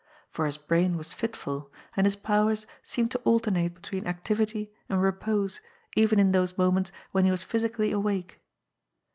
[0.31, 5.61] For his brain was fitful, and his powers seemed to alternate between activity and repose
[5.95, 8.41] even in those moments when he was physically awake.